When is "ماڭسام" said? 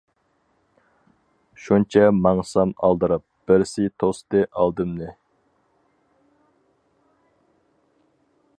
2.21-2.71